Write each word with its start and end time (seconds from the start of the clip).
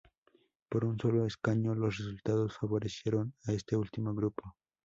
Por 0.67 0.83
un 0.83 0.97
solo 0.99 1.27
escaño, 1.27 1.75
los 1.75 1.99
resultados 1.99 2.57
favorecieron 2.57 3.35
a 3.45 3.51
este 3.51 3.75
último 3.75 4.15
grupo. 4.15 4.55